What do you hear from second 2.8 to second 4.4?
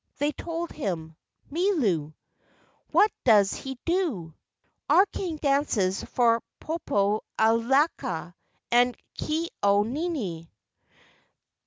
"What does he do?"